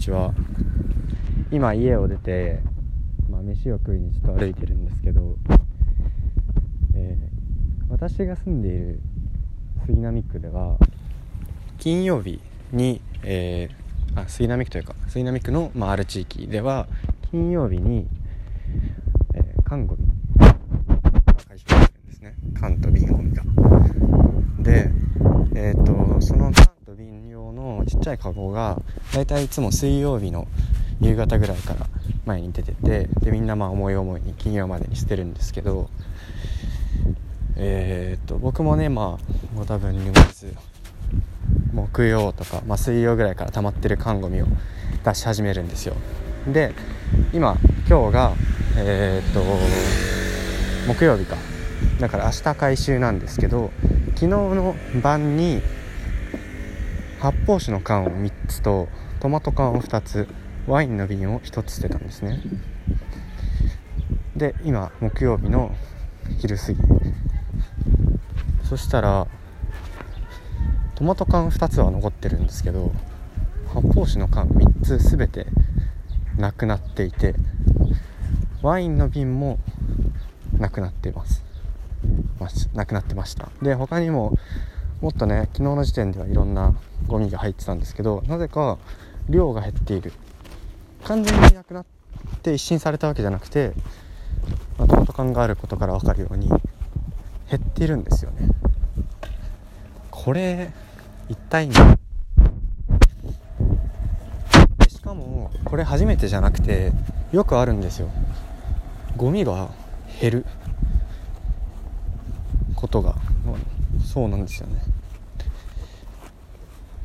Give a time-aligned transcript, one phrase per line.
[0.00, 0.32] ちは。
[1.52, 2.60] 今家を出て、
[3.28, 5.36] まあ、飯を食いにちょっと歩いてるんですけど、
[6.94, 9.00] えー、私が住んでいる
[9.84, 10.78] 杉並区では
[11.78, 12.40] 金曜日
[12.72, 16.86] に、えー、あ杉並区というか杉並区の、まあ、ある地域では
[17.30, 18.06] 金曜日に、
[19.34, 20.06] えー、缶ゴミ
[21.48, 22.36] 回収してるんですね。
[22.58, 23.42] 缶と瓶ゴミが。
[24.60, 24.90] で
[25.54, 26.69] え、ー、とその缶
[27.50, 28.80] 用のちっちゃいカゴが
[29.12, 30.46] だいたいつも水曜日の
[31.00, 31.86] 夕方ぐらいから
[32.26, 35.90] 前に出ててでみんなまあ思い思いに金曜までに捨てるんですけど
[37.56, 40.54] えー、っと僕もねまあもう多分2月
[41.72, 44.46] 木曜とか、まあ、水曜ぐらいから溜まってる缶ゴミを
[45.04, 45.94] 出し始めるんですよ。
[46.46, 46.74] で
[47.32, 47.56] 今
[47.88, 48.32] 今日が
[48.76, 49.42] えー、っと
[50.86, 51.36] 木曜日か。
[51.98, 53.70] だから明日回収なんですけど
[54.14, 55.62] 昨日の晩に
[57.20, 58.88] 発泡酒の缶を3つと
[59.20, 60.26] トマト缶を2つ
[60.66, 62.40] ワインの瓶を1つ捨てたんですね。
[64.34, 65.74] で今木曜日の
[66.38, 66.78] 昼過ぎ。
[68.64, 69.26] そしたら
[70.94, 72.90] トマト缶2つは残ってるんですけど
[73.68, 75.46] 発泡酒の缶3つ全て
[76.38, 77.34] なくなっていて
[78.62, 79.58] ワインの瓶も
[80.58, 81.44] なくなっています
[82.72, 83.50] なくなってました。
[83.60, 84.38] で他にも
[85.00, 86.74] もっとね昨日の時点ではいろんな
[87.06, 88.78] ゴミが入ってたんですけどなぜか
[89.28, 90.12] 量が減っている。
[91.04, 91.86] 完全になくなっ
[92.42, 93.72] て一新されたわけじゃなくて、
[94.78, 96.58] まあ、トマト缶があることから分かるように減
[97.56, 98.48] っているんですよね。
[100.10, 100.70] これ
[101.30, 101.70] 一体
[104.88, 106.92] しかもこれ初めてじゃなくて
[107.32, 108.10] よくあるんですよ。
[109.16, 109.70] ゴミが
[110.20, 110.46] 減る
[112.76, 113.14] ことが。
[114.04, 114.82] そうなんですよね。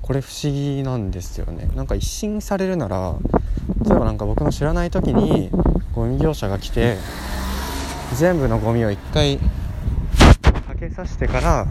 [0.02, 1.68] これ不思議なんですよね。
[1.76, 3.16] なんか一新されるなら
[3.84, 5.50] 例えばなんか僕の知らない時に
[5.94, 6.98] ゴミ業者が来て
[8.16, 11.66] 全部のゴミを一回かけさせてから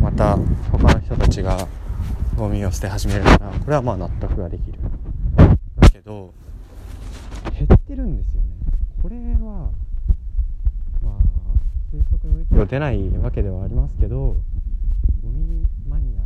[0.00, 0.38] また
[0.70, 1.66] 他の人たちが
[2.36, 4.78] ゴミを捨て始めるならこれはまあ納得ができる。
[5.80, 6.32] だけど
[7.58, 8.48] 減ってるんですよね
[9.02, 9.70] これは
[11.02, 11.18] まあ
[11.92, 14.36] 推測の域を出ないわけではありますけどゴ
[15.24, 16.20] ミマニア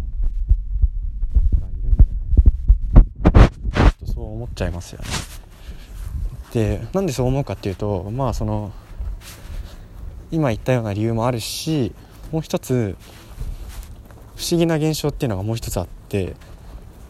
[1.60, 5.06] がいるんじゃないかとそう思っちゃいますよね。
[6.52, 8.72] でなんでそう思うかっていうとまあその
[10.30, 11.92] 今言ったような理由もあるし
[12.32, 12.96] もう一つ
[14.36, 16.36] 不思議な現象っていうのがもう一つあって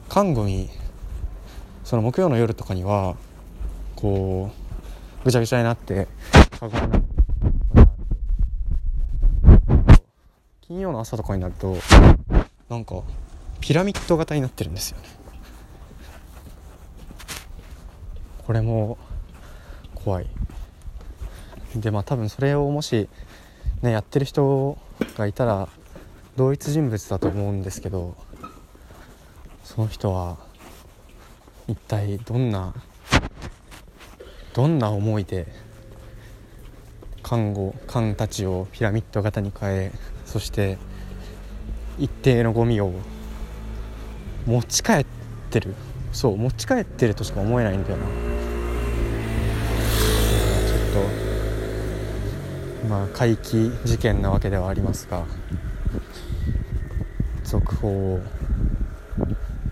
[0.09, 0.69] 看護に
[1.85, 3.17] その木曜の夜とかには
[3.97, 4.51] こ
[5.23, 6.09] うぐちゃぐちゃになって
[6.59, 7.08] カゴになって
[10.69, 11.79] 金曜の朝とかになると
[12.69, 13.03] なんか
[13.59, 15.05] ピラミッド型になってるんですよね。
[18.47, 18.99] これも
[19.95, 20.27] 怖い。
[21.75, 23.09] でまあ多分それをもし
[23.81, 24.77] ねやってる人
[25.17, 25.71] がいたら
[26.37, 28.15] 同一人物だと思うんですけど
[29.65, 30.37] その人は
[31.67, 32.75] 一体どんな
[34.53, 35.47] どんな思いで
[37.29, 39.93] 看護官たちをピラミッド型に変え
[40.25, 40.79] そして
[41.99, 42.91] 一定のゴミを
[44.47, 45.07] 持ち帰っ
[45.51, 45.75] てる。
[46.11, 48.07] そう持ち帰ってるとしか思えないんだよな。
[48.07, 48.13] ちょ
[51.01, 51.03] っ
[52.83, 55.27] とまあ怪奇事件なわけではありますが
[57.45, 58.21] 続報を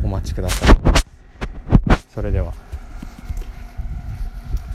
[0.04, 0.76] お待ちください。
[2.12, 2.65] それでは。